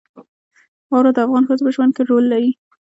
[0.91, 2.51] واوره د افغان ښځو په ژوند کې رول لري.